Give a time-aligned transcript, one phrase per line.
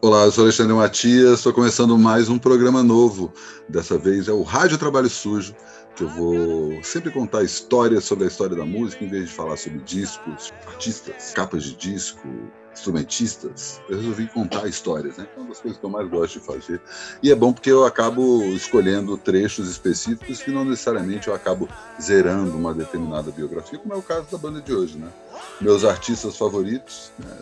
[0.00, 3.32] Olá, eu sou Alexandre Matias, estou começando mais um programa novo.
[3.68, 5.56] Dessa vez é o Rádio Trabalho Sujo,
[5.96, 9.56] que eu vou sempre contar histórias sobre a história da música, em vez de falar
[9.56, 12.28] sobre discos, artistas, capas de disco,
[12.72, 13.80] instrumentistas.
[13.88, 15.26] Eu resolvi contar histórias, né?
[15.36, 16.80] É uma das coisas que eu mais gosto de fazer.
[17.20, 21.68] E é bom porque eu acabo escolhendo trechos específicos que não necessariamente eu acabo
[22.00, 25.08] zerando uma determinada biografia, como é o caso da banda de hoje, né?
[25.60, 27.36] Meus artistas favoritos né,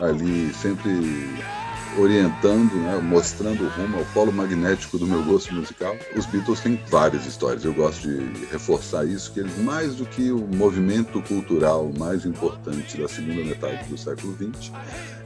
[0.00, 0.90] ali sempre
[1.98, 5.96] orientando, né, mostrando o rumo ao polo magnético do meu gosto musical.
[6.14, 7.64] Os Beatles têm várias histórias.
[7.64, 13.00] Eu gosto de reforçar isso, que eles, mais do que o movimento cultural mais importante
[13.00, 14.72] da segunda metade do século XX,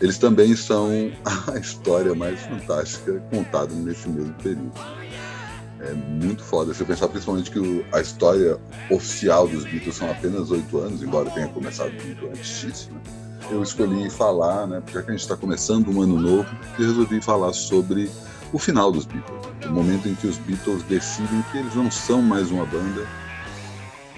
[0.01, 0.89] eles também são
[1.53, 4.73] a história mais fantástica contada nesse mesmo período.
[5.81, 8.59] É muito foda você pensar principalmente que a história
[8.91, 13.30] oficial dos Beatles são apenas oito anos, embora tenha começado muito antes disso, né?
[13.51, 17.53] Eu escolhi falar, né, porque a gente está começando um ano novo, e resolvi falar
[17.53, 18.11] sobre
[18.53, 22.23] o final dos Beatles, o momento em que os Beatles decidem que eles não são
[22.23, 23.07] mais uma banda,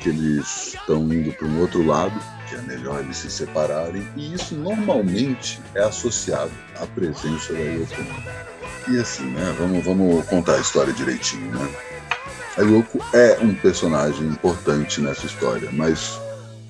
[0.00, 4.34] que eles estão indo para um outro lado, que é melhor eles se separarem, e
[4.34, 7.94] isso normalmente é associado à presença da Yoko
[8.88, 11.68] E assim, né, vamos, vamos contar a história direitinho, né?
[12.58, 16.20] A Yoko é um personagem importante nessa história, mas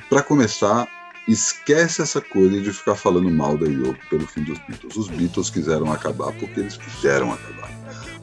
[0.08, 0.86] para começar,
[1.28, 4.97] esquece essa coisa de ficar falando mal da Yoko pelo fim dos Beatles.
[4.97, 7.70] Os Beatles quiseram acabar porque eles quiseram acabar.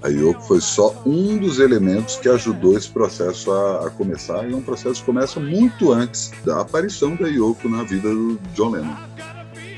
[0.02, 4.54] A Yoko foi só um dos elementos que ajudou esse processo a, a, começar, e
[4.54, 8.72] é um processo que começa muito antes da aparição da Yoko na vida do John
[8.72, 8.96] Lennon.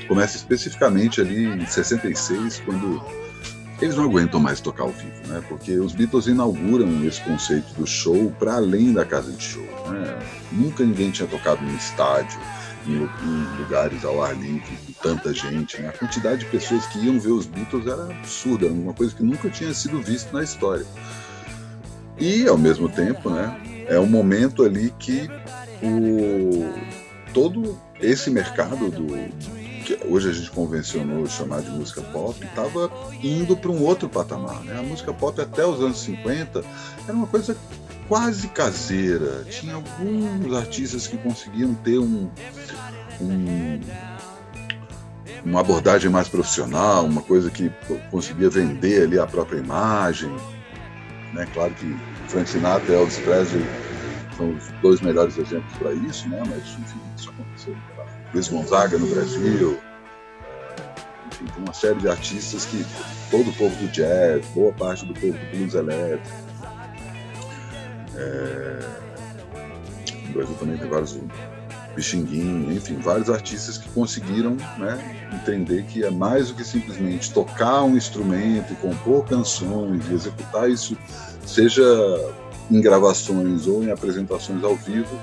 [0.06, 3.02] Começa especificamente ali em 66, quando
[3.80, 5.42] eles não aguentam mais tocar ao vivo, né?
[5.48, 9.66] Porque os Beatles inauguram esse conceito do show para além da casa de show.
[9.88, 10.18] Né?
[10.52, 12.38] Nunca ninguém tinha tocado num estádio
[12.86, 15.80] em, em, lugares ao ar livre, com tanta gente.
[15.80, 15.88] Né?
[15.88, 19.48] A quantidade de pessoas que iam ver os Beatles era absurda, uma coisa que nunca
[19.50, 20.86] tinha sido vista na história.
[22.18, 25.28] E, ao mesmo tempo, né, é um momento ali que
[25.82, 26.72] o,
[27.32, 29.06] todo esse mercado do
[29.82, 32.90] que hoje a gente convencionou chamar de música pop, estava
[33.22, 34.62] indo para um outro patamar.
[34.62, 34.78] Né?
[34.78, 36.64] A música pop até os anos 50
[37.04, 37.56] era uma coisa
[38.08, 39.44] quase caseira.
[39.44, 42.30] Tinha alguns artistas que conseguiam ter um,
[43.20, 43.80] um,
[45.44, 47.70] uma abordagem mais profissional, uma coisa que
[48.10, 50.30] conseguia vender ali a própria imagem.
[51.32, 51.46] Né?
[51.54, 51.96] Claro que
[52.28, 53.64] Frank Sinatra e Elvis Presley
[54.36, 56.42] são os dois melhores exemplos para isso, né?
[56.46, 57.76] mas enfim, isso aconteceu.
[58.32, 59.78] Luiz Gonzaga no Brasil,
[61.30, 62.84] enfim, tem uma série de artistas que
[63.30, 66.51] todo o povo do jazz, boa parte do povo do blues elétrico,
[68.22, 69.02] é...
[70.26, 71.14] No Brasil também tem vários
[71.94, 77.82] Pixinguinho, enfim, vários artistas que conseguiram né, entender que é mais do que simplesmente tocar
[77.82, 80.96] um instrumento compor canções e executar isso,
[81.44, 81.82] seja
[82.70, 85.18] em gravações ou em apresentações ao vivo,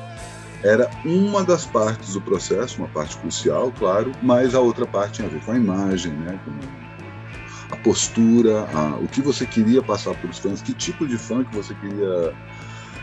[0.63, 5.27] era uma das partes do processo, uma parte crucial, claro, mas a outra parte tinha
[5.27, 10.13] a ver com a imagem, né, com a postura, a, o que você queria passar
[10.15, 12.35] para os fãs, que tipo de fã que você queria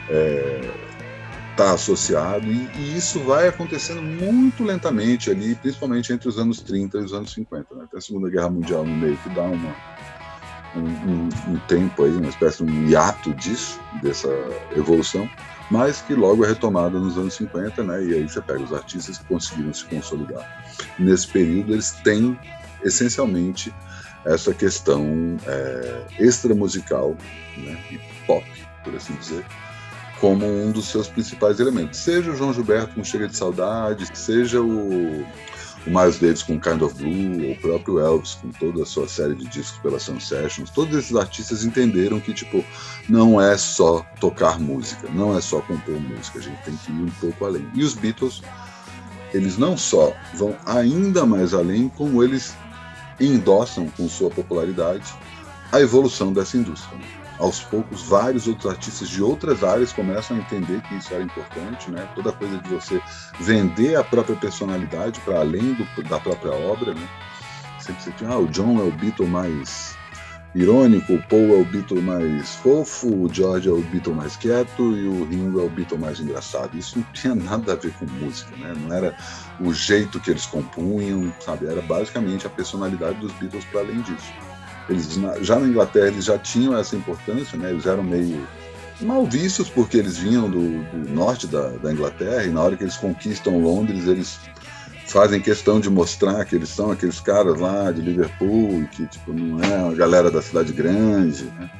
[0.03, 0.71] está é,
[1.57, 6.99] tá associado, e, e, isso vai acontecendo muito lentamente ali, principalmente entre os anos 30
[6.99, 7.75] e os anos 50.
[7.75, 7.87] Né?
[7.91, 9.75] Tem a Segunda Guerra Mundial no meio que dá uma,
[10.77, 14.29] um, um, um, tempo aí, uma espécie de um hiato disso, dessa
[14.77, 15.29] evolução,
[15.71, 18.05] mas que logo é retomada nos anos 50, né?
[18.05, 20.65] e aí você pega os artistas que conseguiram se consolidar.
[20.99, 22.39] Nesse período, eles têm
[22.85, 23.75] essencialmente
[24.25, 27.17] essa questão é, extra musical
[27.57, 27.79] né?
[27.91, 28.45] e pop,
[28.85, 29.45] por assim dizer,
[30.21, 31.99] como um dos seus principais elementos.
[31.99, 35.27] Seja o João Gilberto com Chega de Saudade, seja o, o
[35.87, 39.35] Miles Davis com Kind of Blue, ou o próprio Elvis com toda a sua série
[39.35, 42.65] de discos pela Sun Sessions, todos esses artistas entenderam que, tipo,
[43.09, 47.03] não é só tocar música, não é só compor música, a gente tem que ir
[47.03, 47.69] um pouco além.
[47.75, 48.43] E os Beatles,
[49.35, 52.55] eles não só vão ainda mais além, como eles
[53.21, 55.05] endossam com sua popularidade
[55.73, 60.81] a evolução dessa indústria aos poucos vários outros artistas de outras áreas começam a entender
[60.83, 62.09] que isso era importante, né?
[62.15, 63.01] Toda coisa de você
[63.41, 67.09] vender a própria personalidade para além do, da própria obra, né?
[67.79, 69.97] Sempre você tinha, ah, o John é o Beatle mais
[70.55, 74.97] irônico, o Paul é o Beatle mais fofo, o George é o Beatle mais quieto
[74.97, 76.77] e o Ringo é o Beatle mais engraçado.
[76.77, 78.75] Isso não tinha nada a ver com música, né?
[78.75, 79.15] Não era
[79.61, 81.67] o jeito que eles compunham, sabe?
[81.67, 84.33] Era basicamente a personalidade dos Beatles para além disso.
[84.89, 87.71] Eles, já na Inglaterra eles já tinham essa importância, né?
[87.71, 88.47] eles eram meio
[89.01, 92.85] mal vistos porque eles vinham do, do norte da, da, Inglaterra e na hora que
[92.85, 94.39] eles conquistam Londres eles
[95.07, 99.63] fazem questão de mostrar que eles são aqueles caras lá de Liverpool que tipo não
[99.63, 101.71] é uma galera da cidade grande, né?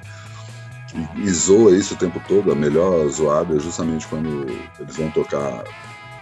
[1.17, 2.53] E, e zoa isso o tempo todo.
[2.53, 4.47] A melhor zoada é justamente quando
[4.79, 5.65] eles vão tocar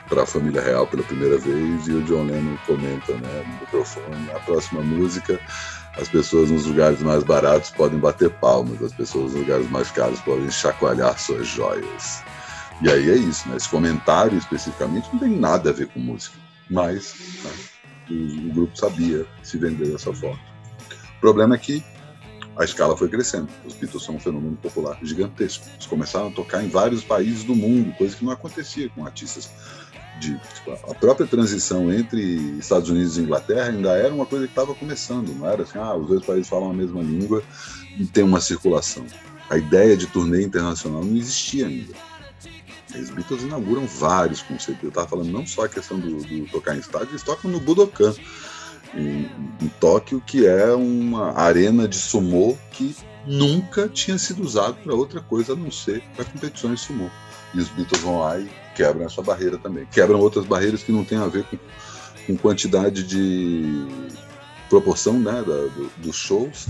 [0.08, 4.30] para a família real pela primeira vez e o John Lennon comenta né, no microfone
[4.34, 5.40] a próxima música
[5.96, 10.20] as pessoas nos lugares mais baratos podem bater palmas as pessoas nos lugares mais caros
[10.20, 12.22] podem chacoalhar suas joias
[12.82, 13.56] e aí é isso né?
[13.56, 16.36] esse comentário especificamente não tem nada a ver com música
[16.70, 17.14] mas
[17.44, 17.50] né,
[18.10, 20.40] o, o grupo sabia se vender dessa forma
[21.16, 21.84] o problema é que
[22.56, 23.48] a escala foi crescendo.
[23.64, 25.66] Os Beatles são um fenômeno popular gigantesco.
[25.74, 29.50] Eles começaram a tocar em vários países do mundo, coisa que não acontecia com artistas
[30.18, 32.20] de tipo, a própria transição entre
[32.58, 35.94] Estados Unidos e Inglaterra ainda era uma coisa que estava começando, não era assim, ah,
[35.94, 37.42] os dois países falam a mesma língua
[37.98, 39.04] e tem uma circulação.
[39.50, 41.94] A ideia de turnê internacional não existia ainda.
[42.94, 44.82] Os Beatles inauguram vários conceitos.
[44.82, 47.58] Eu estava falando não só a questão do, do, tocar em estádio, eles tocam no
[47.58, 48.14] Budokan,
[48.94, 49.28] em,
[49.60, 52.94] em Tóquio, que é uma arena de sumô que
[53.26, 57.10] nunca tinha sido usado para outra coisa a não ser para competições sumô.
[57.54, 59.86] E os Beatles vão lá e quebram essa barreira também.
[59.86, 61.58] Quebram outras barreiras que não têm a ver com,
[62.26, 63.86] com quantidade de
[64.68, 66.68] proporção né, da, do, dos shows.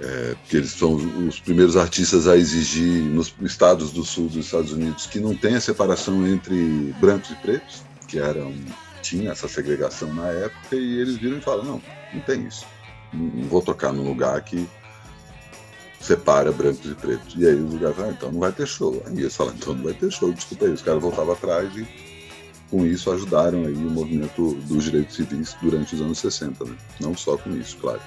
[0.00, 0.94] É, porque eles são
[1.28, 5.60] os primeiros artistas a exigir nos estados do sul dos Estados Unidos que não tenha
[5.60, 8.54] separação entre brancos e pretos, que eram
[9.02, 11.82] tinha essa segregação na época, e eles viram e falaram, não,
[12.14, 12.66] não tem isso.
[13.12, 14.66] Não vou tocar num lugar que
[16.00, 17.34] separa brancos e pretos.
[17.36, 19.02] E aí os lugares falaram, ah, então não vai ter show.
[19.06, 20.72] Aí eles falaram, então não vai ter show, desculpa aí.
[20.72, 21.86] Os caras voltavam atrás e
[22.70, 26.76] com isso ajudaram aí o movimento dos direitos civis durante os anos 60, né?
[27.00, 28.00] Não só com isso, claro.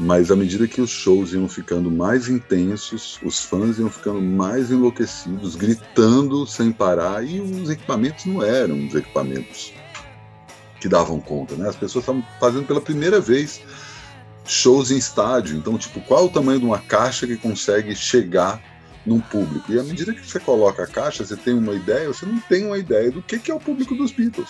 [0.00, 4.70] Mas à medida que os shows iam ficando mais intensos, os fãs iam ficando mais
[4.70, 9.72] enlouquecidos, gritando sem parar, e os equipamentos não eram os equipamentos
[10.80, 11.68] que davam conta, né?
[11.68, 13.60] As pessoas estavam fazendo pela primeira vez
[14.48, 15.56] shows em estádio.
[15.56, 18.60] Então, tipo, qual o tamanho de uma caixa que consegue chegar
[19.04, 19.72] num público?
[19.72, 22.66] E à medida que você coloca a caixa, você tem uma ideia, você não tem
[22.66, 24.48] uma ideia do que, é o público dos Beatles.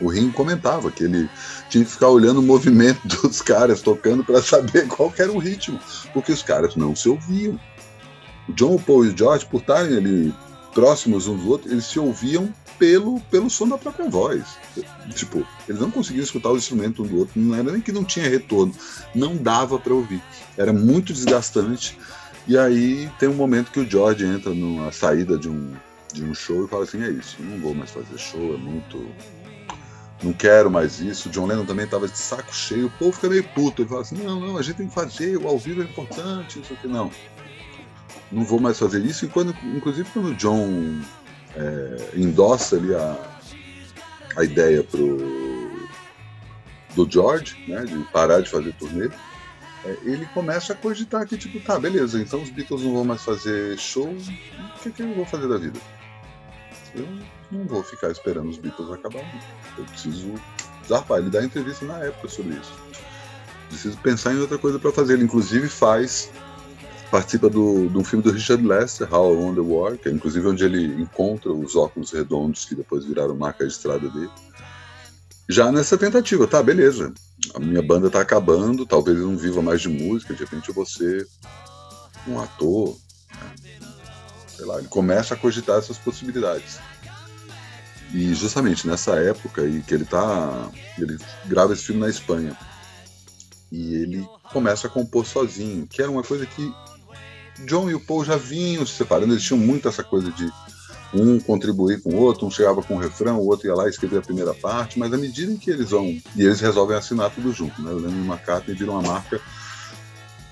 [0.00, 1.30] O Ringo comentava que ele
[1.70, 5.80] tinha que ficar olhando o movimento dos caras tocando para saber qual era o ritmo,
[6.12, 7.58] porque os caras não se ouviam.
[8.48, 10.34] O John, Paul e o George, por estarem ali
[10.74, 14.58] próximos uns dos outros, eles se ouviam pelo, pelo som da própria voz.
[15.14, 18.04] Tipo, eles não conseguiam escutar o instrumento um do outro, não era nem que não
[18.04, 18.74] tinha retorno,
[19.14, 20.22] não dava para ouvir.
[20.56, 21.98] Era muito desgastante.
[22.46, 25.72] E aí tem um momento que o George entra numa saída de um,
[26.12, 29.06] de um show e fala assim: é isso, não vou mais fazer show, é muito.
[30.22, 31.28] Não quero mais isso.
[31.28, 32.86] O John Lennon também estava de saco cheio.
[32.86, 33.82] O povo fica meio puto.
[33.82, 36.60] Ele fala assim: não, não, a gente tem que fazer, o ao vivo é importante,
[36.60, 36.88] isso aqui.
[36.88, 37.10] Não,
[38.30, 39.24] não vou mais fazer isso.
[39.24, 41.00] E quando, inclusive, quando o John
[41.56, 43.16] é, endossa ali a,
[44.36, 45.16] a ideia pro,
[46.94, 49.08] do George, né, de parar de fazer turnê,
[49.84, 53.22] é, ele começa a cogitar que, tipo, tá, beleza, então os Beatles não vão mais
[53.22, 55.78] fazer show, o que, que eu vou fazer da vida?
[56.94, 57.06] Eu
[57.50, 59.24] não vou ficar esperando os Beatles acabar.
[59.76, 60.34] Eu preciso
[60.88, 61.18] zarpar.
[61.18, 62.72] Ele dá entrevista na época sobre isso.
[63.68, 65.14] Preciso pensar em outra coisa para fazer.
[65.14, 66.30] Ele, inclusive, faz
[67.10, 70.12] participa do, de um filme do Richard Lester, How I Won the War, que é
[70.12, 74.30] inclusive onde ele encontra os óculos redondos que depois viraram marca registrada dele.
[75.48, 77.14] Já nessa tentativa, tá, beleza.
[77.54, 80.74] A minha banda tá acabando, talvez eu não viva mais de música, de repente eu
[80.74, 81.26] vou ser
[82.26, 82.96] um ator.
[83.30, 83.80] Né?
[84.48, 86.78] Sei lá, ele começa a cogitar essas possibilidades.
[88.12, 90.70] E justamente nessa época e que ele tá.
[90.98, 92.56] Ele grava esse filme na Espanha.
[93.70, 96.72] E ele começa a compor sozinho, que era uma coisa que
[97.64, 100.50] John e o Paul já vinham se separando, eles tinham muito essa coisa de
[101.14, 103.90] um contribuir com o outro, um chegava com o refrão, o outro ia lá e
[103.90, 106.06] escrevia a primeira parte, mas à medida em que eles vão.
[106.06, 107.90] E eles resolvem assinar tudo junto, né?
[107.90, 109.40] Lennon e McCartney viram uma marca,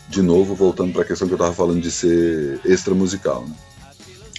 [0.09, 3.55] de novo, voltando para a questão que eu estava falando de ser extra musical, né?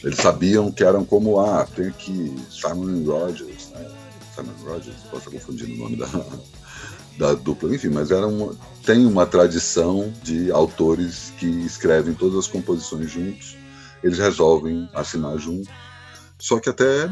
[0.03, 3.87] Eles sabiam que eram como, ah, tem aqui Simon Rogers, né?
[4.35, 6.07] Simon Rogers, posso estar confundindo o nome da,
[7.17, 8.55] da dupla, enfim, mas era uma,
[8.85, 13.57] tem uma tradição de autores que escrevem todas as composições juntos,
[14.03, 15.69] eles resolvem assinar juntos.
[16.37, 17.09] Só que até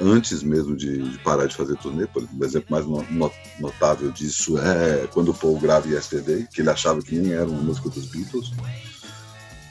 [0.00, 4.10] antes mesmo de, de parar de fazer turnê, por exemplo, o exemplo mais no, notável
[4.10, 7.88] disso é quando o Paul grava Yesterday, que ele achava que nem era uma música
[7.88, 8.52] dos Beatles.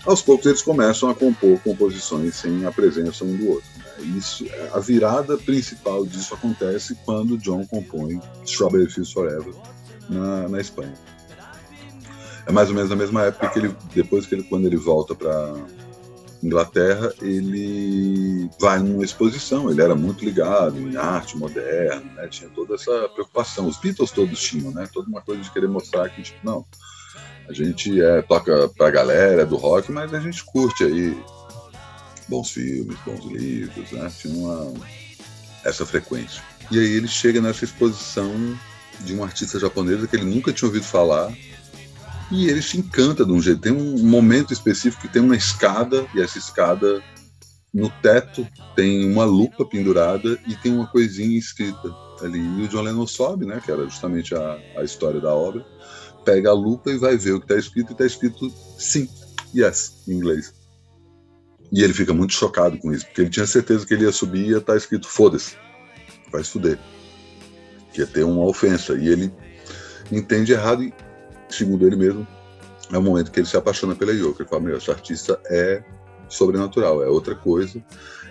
[0.05, 3.69] Aos poucos eles começam a compor composições sem a presença um do outro.
[3.77, 4.17] Né?
[4.17, 9.53] Isso, a virada principal disso acontece quando John compõe Strawberry Fields Forever
[10.07, 10.93] na, na Espanha.
[12.45, 15.15] É mais ou menos na mesma época que ele, depois que ele, quando ele volta
[15.15, 15.55] para
[16.43, 19.71] Inglaterra, ele vai numa exposição.
[19.71, 22.27] Ele era muito ligado em arte moderna, né?
[22.27, 23.67] tinha toda essa preocupação.
[23.67, 24.88] Os Beatles todos tinham, né?
[24.93, 26.63] Toda uma coisa de querer mostrar que, tipo, não,
[27.47, 31.17] a gente é, toca pra galera do rock, mas a gente curte aí
[32.27, 34.11] bons filmes, bons livros, né?
[34.17, 34.73] Tinha uma,
[35.63, 36.41] essa frequência.
[36.71, 38.31] E aí ele chega nessa exposição
[39.01, 41.31] de um artista japonesa que ele nunca tinha ouvido falar,
[42.31, 43.61] e ele se encanta de um jeito.
[43.61, 47.03] Tem um momento específico que tem uma escada, e essa escada,
[47.73, 52.39] no teto, tem uma lupa pendurada e tem uma coisinha escrita ali.
[52.39, 55.65] E o John Lennon sobe, né, que era justamente a, a história da obra,
[56.25, 59.08] pega a lupa e vai ver o que está escrito, e está escrito sim,
[59.55, 60.53] yes, em inglês.
[61.72, 64.46] E ele fica muito chocado com isso, porque ele tinha certeza que ele ia subir
[64.46, 65.55] e ia estar tá escrito foda-se,
[66.32, 66.79] vai se fuder.
[67.94, 68.94] Que ia ter uma ofensa.
[68.94, 69.32] E ele
[70.12, 70.94] entende errado e
[71.50, 72.27] segundo ele mesmo,
[72.91, 74.41] é o momento que ele se apaixona pela Yoko.
[74.41, 75.84] Ele fala: Meu, essa artista é
[76.29, 77.84] sobrenatural, é outra coisa.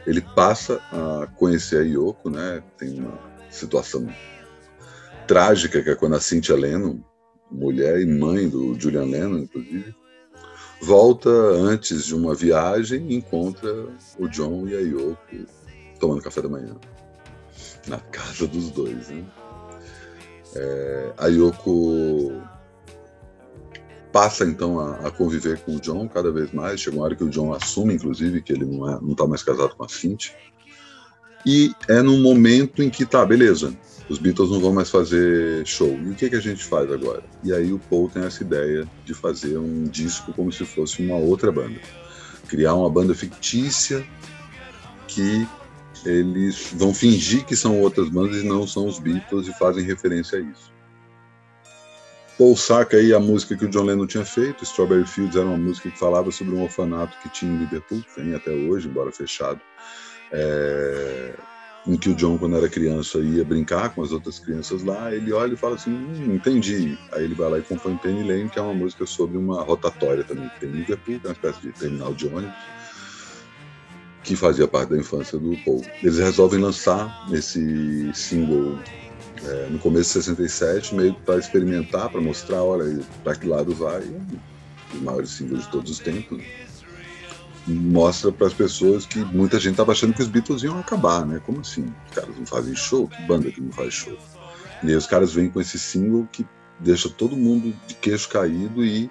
[0.07, 2.63] Ele passa a conhecer a Yoko, né?
[2.79, 3.19] Tem uma
[3.51, 4.07] situação
[5.27, 6.99] trágica que é quando a Cynthia Lennon,
[7.55, 9.95] mulher e mãe do Julian Lennon, inclusive,
[10.83, 13.87] volta antes de uma viagem e encontra
[14.19, 15.17] o John e a Yoko
[15.99, 16.77] tomando café da manhã
[17.87, 19.09] na casa dos dois.
[19.09, 19.25] Né?
[20.57, 22.43] É, a Yoko
[24.13, 26.81] passa então a, a, conviver com o John cada vez mais.
[26.81, 29.43] Chega uma hora que o John assume, inclusive, que ele não é, não está mais
[29.43, 30.33] casado com a Cynthia.
[31.47, 33.77] E é num momento em que tá, beleza,
[34.09, 35.99] os Beatles não vão mais fazer show.
[35.99, 37.23] E o que, que a gente faz agora?
[37.43, 41.17] E aí o Paul tem essa ideia de fazer um disco como se fosse uma
[41.17, 41.81] outra banda.
[42.49, 44.07] Criar uma banda fictícia
[45.09, 45.47] que
[46.05, 50.39] eles vão fingir que são outras bandas e não são os Beatles e fazem referência
[50.39, 50.73] a isso.
[52.37, 55.57] Paul saca aí a música que o John Lennon tinha feito, Strawberry Fields era uma
[55.57, 59.61] música que falava sobre um orfanato que tinha em Liverpool, tem até hoje, embora fechado,
[60.33, 61.35] é,
[61.87, 65.33] em que o John, quando era criança, ia brincar com as outras crianças lá, ele
[65.33, 66.99] olha e fala assim, hum, entendi.
[67.13, 70.25] Aí ele vai lá e compõe Penny Lane, que é uma música sobre uma rotatória
[70.25, 72.55] também que tem em Liverpool, que é uma espécie de terminal de ônibus,
[74.23, 75.85] que fazia parte da infância do Paul.
[76.03, 78.79] Eles resolvem lançar esse single
[79.45, 84.03] é, no começo de 67, meio para experimentar, para mostrar, olha, para que lado vai,
[84.95, 86.43] os maiores símbolos de todos os tempos.
[87.67, 91.41] Mostra para as pessoas que muita gente estava achando que os Beatles iam acabar, né?
[91.47, 91.87] Como assim?
[92.07, 93.09] Os caras não fazem show?
[93.09, 94.19] Que banda que não faz show?
[94.83, 96.47] E aí os caras vêm com esse single que
[96.81, 99.11] deixa todo mundo de queixo caído e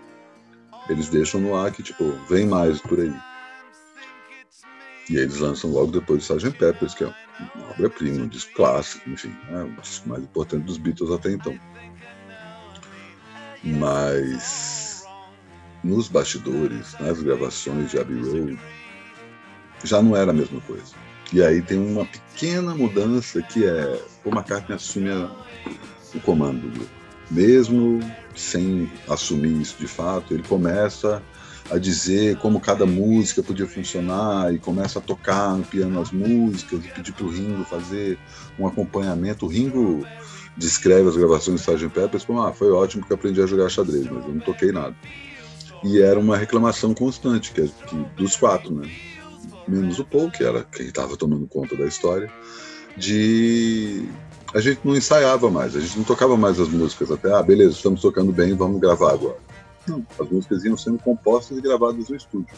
[0.88, 3.14] eles deixam no ar que, tipo, vem mais por aí.
[5.10, 6.58] E eles lançam logo depois do Sgt.
[6.58, 10.78] Peppers, que é uma obra-prima, um disco clássico, enfim, né, o disco mais importante dos
[10.78, 11.58] Beatles até então.
[13.64, 14.83] Mas
[15.84, 18.60] nos bastidores, nas gravações de Abbey Road,
[19.84, 20.94] já não era a mesma coisa.
[21.32, 25.32] E aí tem uma pequena mudança que é o McCartney assume a,
[26.14, 26.72] o comando.
[27.32, 28.00] Mesmo
[28.36, 31.22] sem assumir isso de fato, ele começa
[31.72, 36.86] a dizer como cada música podia funcionar e começa a tocar no piano as músicas
[36.86, 38.18] e pedir para o Ringo fazer
[38.60, 39.46] um acompanhamento.
[39.46, 40.06] O Ringo
[40.58, 41.90] descreve as gravações do Sgt.
[41.90, 44.96] Peppers como ah, foi ótimo que aprendi a jogar xadrez, mas eu não toquei nada.
[45.84, 48.90] E era uma reclamação constante que, que dos quatro, né?
[49.68, 52.30] menos o Paul, que era quem estava tomando conta da história,
[52.98, 54.08] de
[54.54, 57.76] a gente não ensaiava mais, a gente não tocava mais as músicas até, ah, beleza,
[57.76, 59.38] estamos tocando bem, vamos gravar agora.
[59.88, 62.56] Não, as músicas iam sendo compostas e gravadas no estúdio.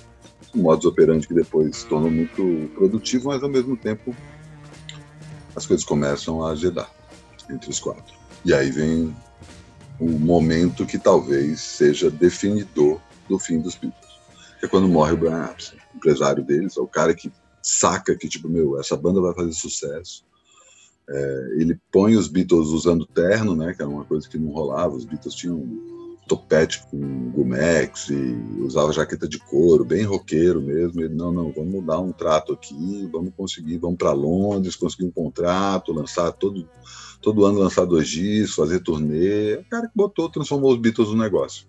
[0.53, 4.15] Um modus operandi que depois se tornou muito produtivo, mas ao mesmo tempo
[5.55, 6.89] as coisas começam a azedar
[7.49, 8.13] entre os quatro.
[8.43, 9.15] E aí vem
[9.99, 14.19] o momento que talvez seja definidor do fim dos Beatles,
[14.59, 18.27] que é quando morre o Brian Epstein, empresário deles, é o cara que saca que,
[18.27, 20.23] tipo, meu, essa banda vai fazer sucesso.
[21.07, 24.95] É, ele põe os Beatles usando terno, né, que era uma coisa que não rolava,
[24.95, 25.63] os Beatles tinham
[26.27, 31.01] topete com gumex e usava jaqueta de couro, bem roqueiro mesmo.
[31.01, 35.11] Ele, não, não, vamos dar um trato aqui, vamos conseguir, vamos para Londres, conseguir um
[35.11, 36.67] contrato, lançar todo,
[37.21, 39.55] todo ano lançar dois discos, fazer turnê.
[39.55, 41.67] O cara que botou, transformou os Beatles no negócio.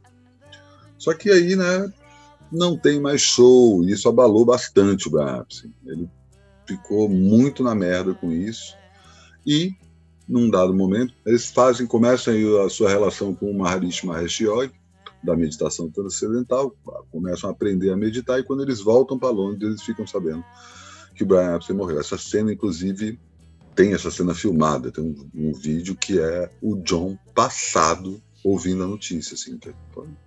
[0.99, 1.93] Só que aí, né,
[2.51, 5.45] não tem mais show, e isso abalou bastante o Brian
[5.87, 6.09] Ele
[6.67, 8.75] ficou muito na merda com isso.
[9.47, 9.75] E
[10.29, 12.35] num dado momento, eles fazem, começam
[12.65, 14.73] a sua relação com o Maharishi Mahesh Yogi,
[15.23, 16.75] da meditação transcendental,
[17.11, 20.45] começam a aprender a meditar, e quando eles voltam para Londres, eles ficam sabendo
[21.15, 21.99] que o Brian Epstein morreu.
[21.99, 23.19] Essa cena, inclusive,
[23.75, 28.87] tem essa cena filmada, tem um, um vídeo que é o John passado ouvindo a
[28.87, 29.75] notícia, assim, que,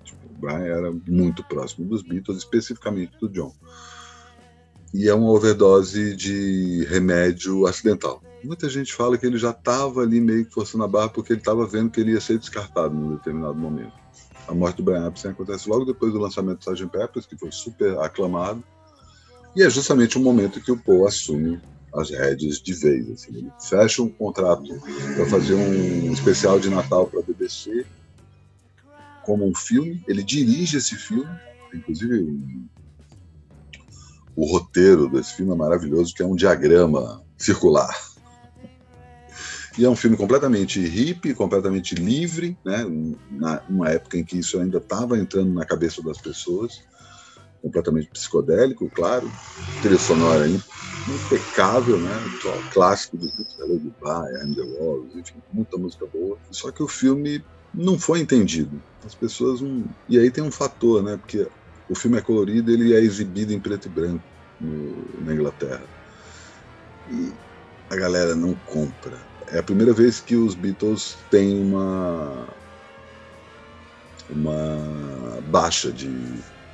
[0.04, 3.54] tipo, o Brian era muito próximo dos Beatles, especificamente do John.
[4.94, 8.22] e é uma overdose de remédio acidental.
[8.44, 11.40] Muita gente fala que ele já estava ali meio que forçando a barra porque ele
[11.40, 13.94] estava vendo que ele ia ser descartado num determinado momento.
[14.48, 16.88] A morte do Brian Epstein acontece logo depois do lançamento do Sgt.
[16.92, 18.64] Peppers, que foi super aclamado,
[19.56, 21.62] e é justamente o momento que o Paul assume
[21.94, 23.10] as rédeas de vez.
[23.12, 23.38] Assim.
[23.38, 24.74] Ele fecha um contrato
[25.16, 27.86] para fazer um especial de Natal para a BBC,
[29.24, 30.04] como um filme.
[30.08, 31.30] Ele dirige esse filme,
[31.74, 32.68] inclusive
[34.36, 37.94] o roteiro desse filme é maravilhoso, que é um diagrama circular.
[39.78, 42.86] E é um filme completamente hippie, completamente livre, né?
[43.32, 46.82] Na, numa época em que isso ainda estava entrando na cabeça das pessoas
[47.62, 49.30] completamente psicodélico, claro,
[49.82, 52.24] trilha sonora impecável, né?
[52.72, 53.28] Clássico do
[53.60, 56.38] Hello Goodbye, I'm the Walls, enfim, muita música boa.
[56.52, 58.82] Só que o filme não foi entendido.
[59.06, 59.86] As pessoas não...
[60.08, 61.18] E aí tem um fator, né?
[61.18, 61.48] Porque
[61.90, 64.24] o filme é colorido, ele é exibido em preto e branco
[64.60, 65.24] no...
[65.26, 65.84] na Inglaterra.
[67.12, 67.32] E
[67.90, 69.18] a galera não compra.
[69.48, 72.48] É a primeira vez que os Beatles têm uma
[74.30, 76.08] uma baixa de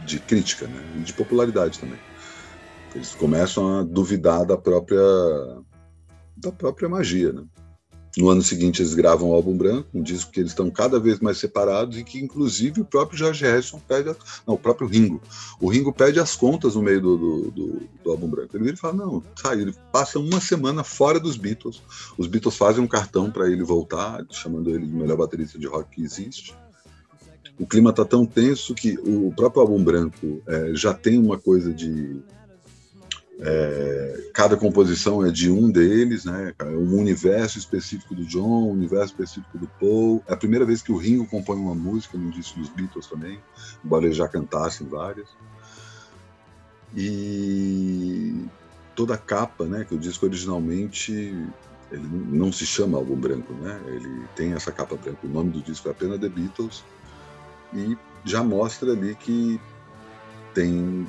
[0.06, 0.82] de crítica né?
[0.98, 2.00] e de popularidade também.
[2.94, 5.02] Eles começam a duvidar da própria
[6.38, 7.34] da própria magia.
[7.34, 7.44] Né?
[8.17, 11.19] No ano seguinte eles gravam o álbum branco, um disco que eles estão cada vez
[11.19, 14.15] mais separados e que inclusive o próprio George Harrison pede, a,
[14.48, 15.22] não, o próprio Ringo,
[15.60, 18.55] o Ringo pede as contas no meio do, do, do, do álbum branco.
[18.55, 21.81] Ele vira e fala não, sai, ele passa uma semana fora dos Beatles.
[22.17, 25.95] Os Beatles fazem um cartão para ele voltar, chamando ele de melhor baterista de rock
[25.95, 26.55] que existe
[27.57, 31.74] o clima está tão tenso que o próprio álbum branco é, já tem uma coisa
[31.74, 32.22] de
[33.39, 36.54] é, cada composição é de um deles, né?
[36.62, 40.24] Um universo específico do John, um universo específico do Paul.
[40.27, 43.39] É a primeira vez que o Ringo compõe uma música no disco dos Beatles também,
[43.84, 45.27] embora ele já cantasse várias.
[46.96, 48.46] E
[48.96, 49.84] toda a capa, né?
[49.84, 51.12] Que o disco originalmente
[51.92, 53.80] ele não se chama álbum branco, né?
[53.88, 55.20] Ele tem essa capa branca.
[55.24, 56.84] O nome do disco é apenas The Beatles
[57.74, 59.60] e já mostra ali que
[60.54, 61.06] tem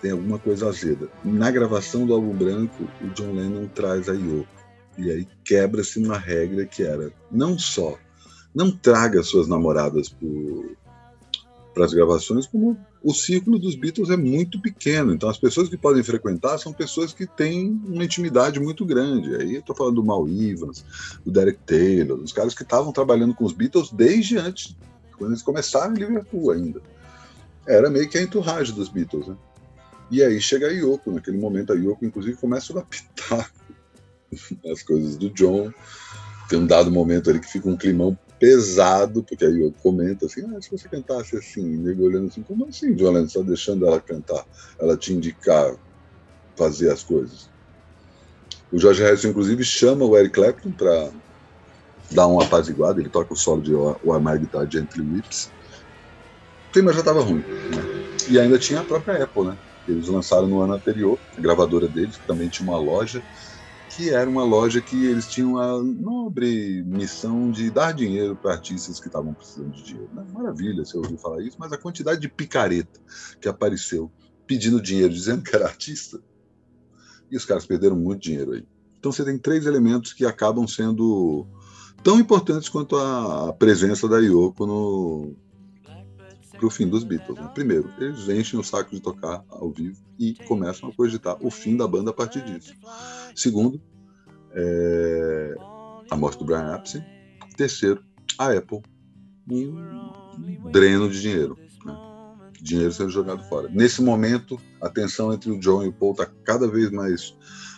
[0.00, 1.08] tem alguma coisa azeda.
[1.24, 4.46] Na gravação do álbum branco, o John Lennon traz a Yoko.
[4.98, 7.98] E aí quebra-se uma regra que era não só
[8.56, 10.08] não traga suas namoradas
[11.74, 15.12] para as gravações, como o círculo dos Beatles é muito pequeno.
[15.12, 19.36] Então as pessoas que podem frequentar são pessoas que têm uma intimidade muito grande.
[19.36, 20.82] Aí eu estou falando do Mal Evans,
[21.22, 24.74] do Derek Taylor, dos caras que estavam trabalhando com os Beatles desde antes
[25.18, 26.80] quando eles começaram em Liverpool ainda.
[27.66, 29.36] Era meio que a enturragem dos Beatles, né?
[30.10, 33.50] E aí chega a Yoko, naquele momento a Yoko inclusive começa a lapitar
[34.70, 35.72] as coisas do John.
[36.48, 40.44] Tem um dado momento ali que fica um climão pesado, porque a Yoko comenta assim,
[40.54, 44.00] ah, se você cantasse assim, nego olhando assim, como assim, John Lennon, está deixando ela
[44.00, 44.46] cantar,
[44.78, 45.74] ela te indicar
[46.54, 47.48] fazer as coisas.
[48.72, 51.10] O George Harrison, inclusive, chama o Eric Clapton para
[52.10, 55.50] dá uma apaziguada, ele toca o solo de O Amargo da Gently Whips.
[56.68, 57.38] O clima já estava ruim.
[57.38, 58.06] Né?
[58.28, 59.56] E ainda tinha a própria Apple, né?
[59.86, 63.22] Eles lançaram no ano anterior, a gravadora deles, que também tinha uma loja,
[63.88, 68.98] que era uma loja que eles tinham a nobre missão de dar dinheiro para artistas
[68.98, 70.10] que estavam precisando de dinheiro.
[70.32, 73.00] Maravilha, você ouviu falar isso, mas a quantidade de picareta
[73.40, 74.10] que apareceu
[74.46, 76.20] pedindo dinheiro, dizendo que era artista,
[77.30, 78.64] e os caras perderam muito dinheiro aí.
[78.98, 81.46] Então você tem três elementos que acabam sendo
[82.02, 85.36] tão importantes quanto a presença da Yoko no
[86.56, 87.38] pro fim dos Beatles.
[87.38, 87.50] Né?
[87.54, 91.76] Primeiro, eles enchem o saco de tocar ao vivo e começam a cogitar o fim
[91.76, 92.74] da banda a partir disso.
[93.34, 93.80] Segundo,
[94.52, 95.54] é...
[96.10, 97.04] a morte do Brian Epstein.
[97.56, 98.02] Terceiro,
[98.38, 98.82] a Apple,
[99.48, 101.58] um dreno de dinheiro.
[101.84, 101.96] Né?
[102.60, 103.68] Dinheiro sendo jogado fora.
[103.68, 107.34] Nesse momento, a tensão entre o John e o Paul está cada vez mais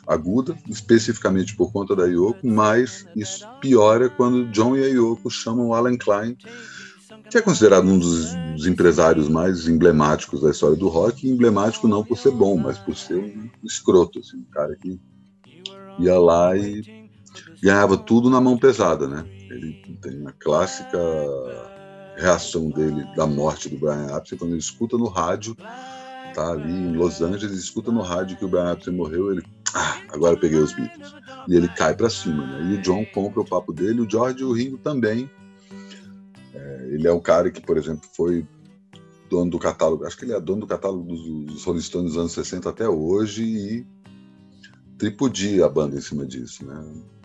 [0.08, 5.74] aguda, especificamente por conta da Yoko, mas isso piora quando John e a Yoko chamam
[5.74, 6.36] Alan Klein,
[7.30, 12.04] que é considerado um dos, dos, empresários mais emblemáticos da história do rock, emblemático não
[12.04, 14.98] por ser bom, mas por ser um escroto, assim, um cara que
[15.98, 17.08] ia lá e
[17.62, 19.24] ganhava tudo na mão pesada, né?
[19.50, 20.98] Ele tem a clássica
[22.16, 25.54] reação dele da morte do Brian Epstein quando ele escuta no rádio,
[26.34, 29.42] tá ali em Los Angeles, escuta no rádio que o Brian Epstein morreu, ele
[29.74, 31.14] ah, agora peguei os Beatles.
[31.46, 32.72] E ele cai para cima, né?
[32.72, 35.30] E o John compra o papo dele, o George e o Ringo também.
[36.98, 38.44] Ele é um cara que, por exemplo, foi
[39.30, 42.32] dono do catálogo, acho que ele é dono do catálogo dos, Rolling Stones dos anos
[42.32, 43.86] 60 até hoje e
[44.98, 46.74] tripudia a banda em cima disso, né?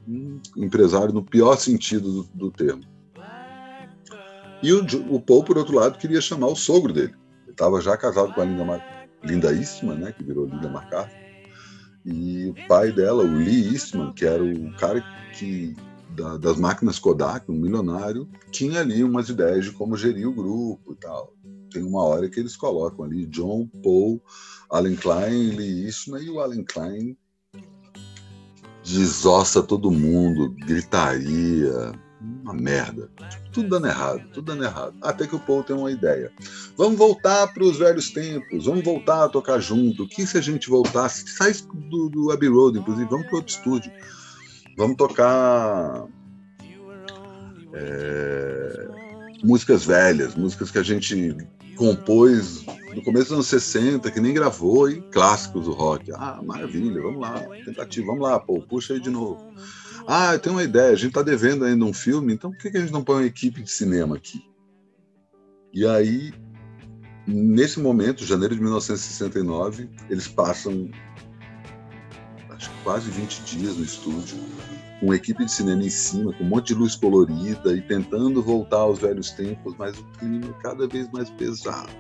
[0.08, 2.84] Um empresário no pior sentido do, do termo.
[4.62, 7.16] E o, o, Paul, por outro lado, queria chamar o sogro dele.
[7.42, 9.08] Ele estava já casado com a Linda, Mar...
[9.24, 10.12] Lindaíssima, né?
[10.12, 11.16] Que virou Linda McCarthy
[12.06, 15.04] E o pai dela, o Lee Eastman, que era o cara
[15.36, 15.76] que
[16.16, 20.94] da, das máquinas Kodak, um milionário, tinha ali umas ideias de como gerir o grupo
[20.94, 21.34] e tal.
[21.72, 24.22] Tem uma hora que eles colocam ali John, Paul,
[24.70, 27.18] Allen Klein, Lee Eastman e o Allen Klein
[28.84, 31.94] desossa todo mundo, gritaria,
[32.44, 33.10] uma merda.
[33.52, 34.96] Tudo dando errado, tudo dando errado.
[35.02, 36.32] Até que o Paul tem uma ideia.
[36.78, 40.08] Vamos voltar para os velhos tempos, vamos voltar a tocar junto.
[40.08, 41.28] Que se a gente voltasse?
[41.28, 41.54] Sai
[41.90, 43.92] do, do Abbey Road, inclusive, vamos para outro estúdio.
[44.78, 46.08] Vamos tocar
[47.74, 48.88] é,
[49.44, 51.36] músicas velhas, músicas que a gente
[51.76, 56.12] compôs no começo dos anos 60, que nem gravou, e clássicos do rock.
[56.14, 57.34] Ah, maravilha, vamos lá,
[57.66, 59.54] tentativa, vamos lá, pô, puxa aí de novo.
[60.08, 62.78] Ah, eu tenho uma ideia, a gente está devendo ainda um filme, então por que
[62.78, 64.46] a gente não põe uma equipe de cinema aqui?
[65.74, 66.32] E aí,
[67.26, 71.13] nesse momento, janeiro de 1969, eles passam que
[72.84, 74.38] quase 20 dias no estúdio,
[75.00, 78.78] com equipe de cinema em cima, com um monte de luz colorida e tentando voltar
[78.78, 81.92] aos velhos tempos, mas o clima cada vez mais pesado.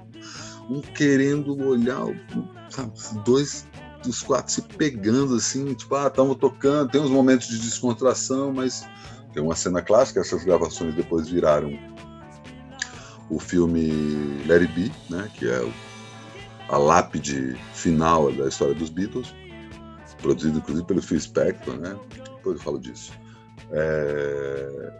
[0.69, 2.05] Um querendo olhar,
[2.69, 2.91] sabe,
[3.25, 3.65] dois
[4.03, 8.85] dos quatro se pegando assim, tipo, ah, estamos tocando, tem uns momentos de descontração, mas
[9.33, 11.77] tem uma cena clássica, essas gravações depois viraram
[13.29, 15.65] o filme Larry B, né, que é
[16.69, 19.33] a lápide final da história dos Beatles,
[20.23, 21.95] produzido inclusive pelo Phil Spector, né?
[22.37, 23.13] Depois eu falo disso.
[23.71, 24.93] É...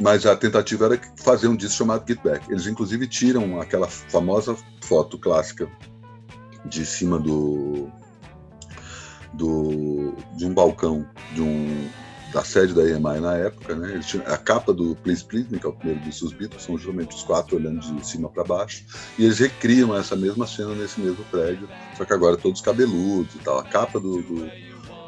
[0.00, 2.50] Mas a tentativa era fazer um disco chamado Get Back.
[2.50, 5.70] Eles inclusive tiram aquela famosa foto clássica
[6.64, 7.88] de cima do,
[9.32, 11.88] do de um balcão de um
[12.36, 13.92] da sede da EMI na época, né?
[13.92, 16.76] Eles tinham, a capa do Please Please Me, que é o primeiro dos Beatles, são
[16.76, 18.84] justamente os quatro olhando de cima para baixo,
[19.18, 23.38] e eles recriam essa mesma cena nesse mesmo prédio, só que agora todos cabeludos e
[23.38, 23.58] tal.
[23.58, 24.50] A capa do, do,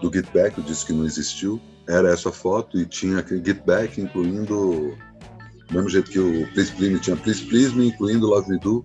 [0.01, 4.01] do Get Back, o disco que não existiu, era essa foto e tinha Get Back,
[4.01, 4.97] incluindo
[5.67, 8.59] do mesmo jeito que o Please Please Me tinha Please Please Me, incluindo Love Me
[8.59, 8.83] Do,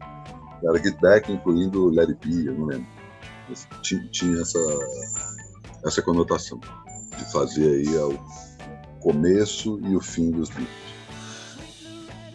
[0.66, 2.88] era Get Back, incluindo Let It eu não lembro.
[3.82, 4.60] Tinha, tinha essa,
[5.86, 6.60] essa conotação
[7.18, 8.18] de fazer aí o
[9.00, 10.84] começo e o fim dos Beatles.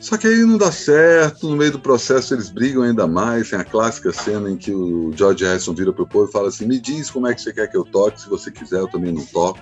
[0.00, 3.58] Só que aí não dá certo, no meio do processo eles brigam ainda mais, tem
[3.58, 6.78] a clássica cena em que o George Harrison vira pro povo e fala assim, me
[6.78, 9.24] diz como é que você quer que eu toque, se você quiser eu também não
[9.26, 9.58] toco.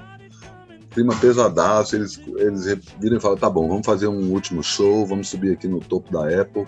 [0.90, 2.64] Clima pesadaço, eles, eles
[3.00, 6.12] viram e falam, tá bom, vamos fazer um último show, vamos subir aqui no topo
[6.12, 6.66] da Apple,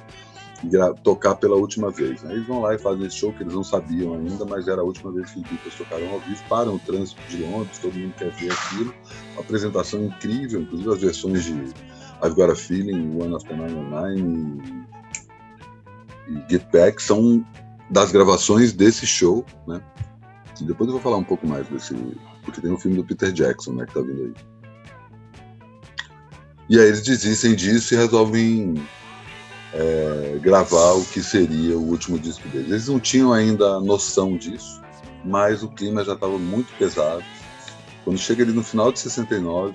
[1.03, 2.25] tocar pela última vez.
[2.25, 4.81] Aí eles vão lá e fazem esse show que eles não sabiam ainda, mas era
[4.81, 7.95] a última vez que os Beatles tocaram ao vivo, param o trânsito de Londres, todo
[7.95, 8.95] mundo quer ver aquilo.
[9.33, 14.21] Uma apresentação incrível, inclusive as versões de I've Got a Feeling, One After 909
[16.29, 17.45] e, e Get Back são
[17.91, 19.81] das gravações desse show, né?
[20.61, 21.95] E depois eu vou falar um pouco mais desse,
[22.45, 24.35] porque tem um filme do Peter Jackson, né, que tá vindo aí.
[26.69, 28.75] E aí eles desistem disso e resolvem
[29.73, 32.71] é, gravar o que seria o último disco deles.
[32.71, 34.81] Eles não tinham ainda noção disso,
[35.25, 37.25] mas o clima já estava muito pesado.
[38.05, 39.75] Quando chega ali no final de 69,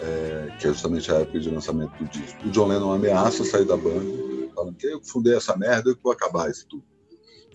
[0.00, 3.66] é, que é justamente a época de lançamento do disco, o John Lennon ameaça sair
[3.66, 4.06] da banda,
[4.54, 6.84] falando que eu fundei essa merda, eu vou acabar isso tudo.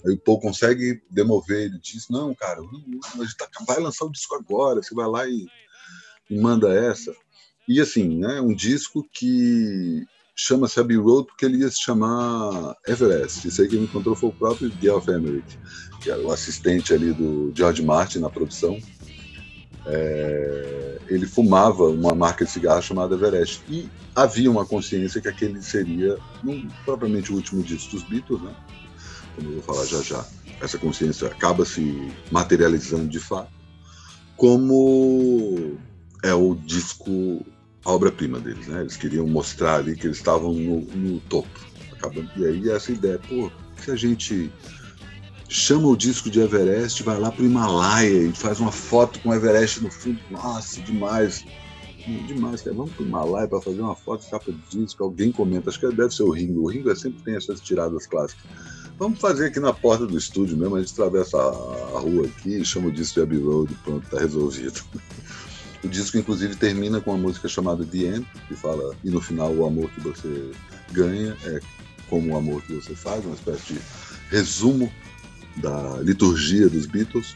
[0.05, 4.11] Aí o Paul consegue demover, ele diz, não, cara, a gente tá, vai lançar o
[4.11, 5.47] disco agora, você vai lá e,
[6.29, 7.11] e manda essa.
[7.67, 13.47] E assim, né, um disco que chama-se Abbey Road porque ele ia se chamar Everest.
[13.47, 15.57] Isso aí que me encontrou foi o próprio Geoff Emerick,
[16.01, 18.77] que era o assistente ali do George Martin na produção.
[19.87, 23.63] É, ele fumava uma marca de cigarro chamada Everest.
[23.69, 28.55] E havia uma consciência que aquele seria, não propriamente o último disco dos Beatles, né?
[29.35, 30.25] como eu vou falar já já.
[30.61, 33.51] Essa consciência acaba se materializando de fato,
[34.37, 35.77] como
[36.23, 37.45] é o disco
[37.85, 38.81] a obra-prima deles, né?
[38.81, 41.47] Eles queriam mostrar ali que eles estavam no, no topo.
[41.93, 42.29] Acabando.
[42.35, 44.51] E aí essa ideia, pô, se a gente
[45.47, 49.33] chama o disco de Everest, vai lá pro Himalaia e faz uma foto com o
[49.33, 51.45] Everest no fundo, nossa, demais.
[52.27, 52.75] Demais, cara.
[52.75, 55.03] Vamos pro Himalaia para fazer uma foto capa de disco.
[55.03, 56.61] Alguém comenta, acho que deve ser o Ringo.
[56.61, 58.43] O Ringo sempre tem essas tiradas clássicas.
[58.97, 62.87] Vamos fazer aqui na porta do estúdio mesmo, a gente atravessa a rua aqui, chama
[62.87, 64.81] o disco de Abbey Road pronto, tá resolvido.
[65.85, 69.53] O disco, inclusive, termina com uma música chamada The End, que fala, e no final
[69.53, 70.51] o amor que você
[70.91, 71.59] ganha é
[72.09, 73.79] como o amor que você faz, uma espécie de
[74.31, 74.91] resumo
[75.57, 77.35] da liturgia dos Beatles.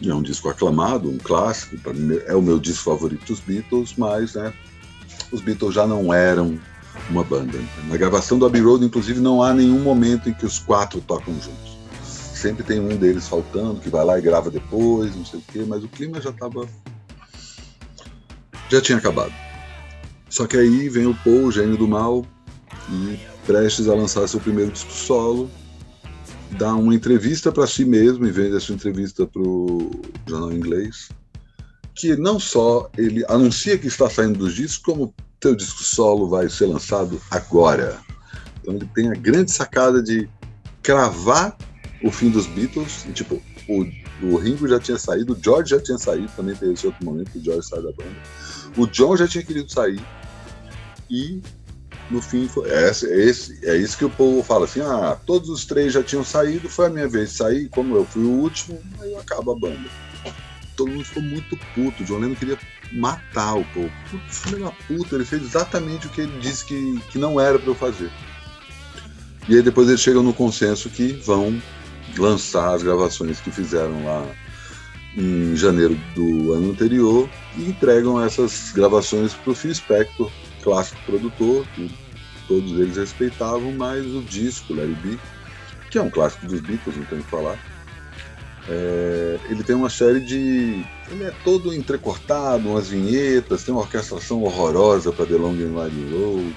[0.00, 3.94] E é um disco aclamado, um clássico, mim é o meu disco favorito dos Beatles,
[3.98, 4.52] mas né,
[5.32, 6.56] os Beatles já não eram
[7.10, 7.58] uma banda.
[7.88, 11.34] Na gravação do Abbey Road, inclusive, não há nenhum momento em que os quatro tocam
[11.34, 11.76] juntos.
[12.04, 15.64] sempre tem um deles faltando, que vai lá e grava depois, não sei o quê,
[15.66, 16.68] mas o clima já estava.
[18.70, 19.32] Já tinha acabado.
[20.28, 22.24] Só que aí vem o Paul, o gênio do mal,
[22.88, 25.50] e prestes a lançar seu primeiro disco solo,
[26.52, 29.90] dá uma entrevista para si mesmo e vende essa entrevista para o
[30.26, 31.08] jornal inglês,
[31.94, 36.48] que não só ele anuncia que está saindo dos discos, como seu disco solo vai
[36.48, 37.98] ser lançado agora.
[38.60, 40.28] Então ele tem a grande sacada de
[40.82, 41.56] cravar
[42.02, 43.84] o fim dos Beatles, e, tipo, o,
[44.22, 47.36] o Ringo já tinha saído, o George já tinha saído, também teve esse outro momento
[47.36, 48.16] o George sai da banda.
[48.76, 50.00] O John já tinha querido sair,
[51.10, 51.40] e
[52.10, 55.64] no fim foi, é, esse, é isso que o povo fala assim, ah, todos os
[55.64, 58.78] três já tinham saído, foi a minha vez de sair, como eu fui o último,
[59.00, 59.88] aí acaba a banda.
[60.76, 62.58] Todo mundo ficou muito puto, o John Lennon queria
[62.92, 63.92] matar o povo.
[64.10, 67.58] Putz, filho da puta, ele fez exatamente o que ele disse que, que não era
[67.58, 68.10] para eu fazer.
[69.48, 71.60] E aí depois eles chegam no consenso que vão
[72.16, 74.26] lançar as gravações que fizeram lá
[75.16, 80.30] em janeiro do ano anterior e entregam essas gravações para o Phil Spector,
[80.62, 81.90] clássico produtor, que
[82.46, 85.18] todos eles respeitavam, mas o disco, Larry B,
[85.90, 87.58] que é um clássico dos Beatles, não tem o que falar,
[88.68, 90.84] é, ele tem uma série de.
[91.10, 96.14] Ele é todo entrecortado, umas vinhetas, tem uma orquestração horrorosa para The Long and Wide
[96.14, 96.56] Road.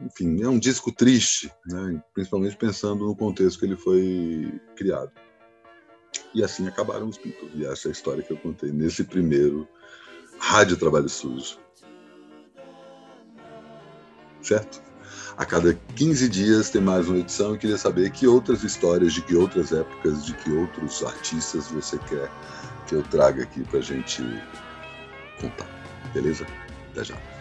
[0.00, 2.02] Enfim, é um disco triste, né?
[2.12, 5.10] principalmente pensando no contexto que ele foi criado.
[6.34, 7.52] E assim acabaram os Beatles.
[7.54, 9.68] E essa é a história que eu contei nesse primeiro
[10.38, 11.58] Rádio Trabalho Sujo.
[14.42, 14.82] Certo?
[15.36, 17.52] A cada 15 dias tem mais uma edição.
[17.52, 21.98] Eu queria saber que outras histórias, de que outras épocas, de que outros artistas você
[21.98, 22.30] quer
[22.86, 24.22] que eu traga aqui para gente
[25.40, 25.68] contar.
[26.12, 26.46] Beleza?
[26.92, 27.33] Até já.